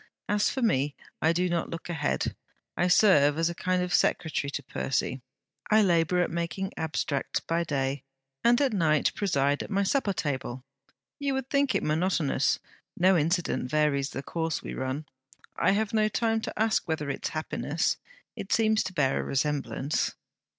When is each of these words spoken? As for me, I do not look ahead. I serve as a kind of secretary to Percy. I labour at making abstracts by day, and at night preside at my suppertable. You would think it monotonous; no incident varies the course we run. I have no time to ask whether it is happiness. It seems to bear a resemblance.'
As 0.27 0.49
for 0.49 0.63
me, 0.63 0.95
I 1.21 1.31
do 1.31 1.47
not 1.47 1.69
look 1.69 1.87
ahead. 1.87 2.35
I 2.75 2.87
serve 2.87 3.37
as 3.37 3.51
a 3.51 3.53
kind 3.53 3.83
of 3.83 3.93
secretary 3.93 4.49
to 4.49 4.63
Percy. 4.63 5.21
I 5.69 5.83
labour 5.83 6.23
at 6.23 6.31
making 6.31 6.71
abstracts 6.75 7.39
by 7.39 7.63
day, 7.63 8.01
and 8.43 8.59
at 8.61 8.73
night 8.73 9.13
preside 9.13 9.61
at 9.61 9.69
my 9.69 9.83
suppertable. 9.83 10.63
You 11.19 11.35
would 11.35 11.51
think 11.51 11.75
it 11.75 11.83
monotonous; 11.83 12.57
no 12.97 13.15
incident 13.15 13.69
varies 13.69 14.09
the 14.09 14.23
course 14.23 14.63
we 14.63 14.73
run. 14.73 15.05
I 15.55 15.73
have 15.73 15.93
no 15.93 16.07
time 16.09 16.41
to 16.41 16.59
ask 16.59 16.87
whether 16.87 17.07
it 17.11 17.23
is 17.27 17.29
happiness. 17.29 17.97
It 18.35 18.51
seems 18.51 18.81
to 18.85 18.93
bear 18.93 19.19
a 19.19 19.23
resemblance.' 19.23 20.15